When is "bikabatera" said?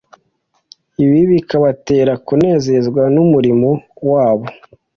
1.31-2.13